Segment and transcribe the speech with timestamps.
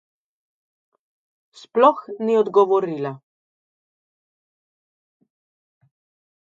[1.59, 3.11] Sploh ni odgovorila.